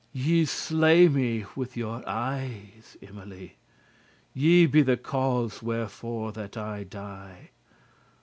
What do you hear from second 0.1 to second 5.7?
<31> Ye slay me with your eyen, Emily; Ye be the cause